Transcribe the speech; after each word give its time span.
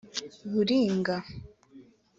Bulinga 0.51 1.15